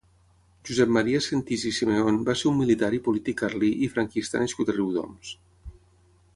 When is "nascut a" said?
4.45-4.79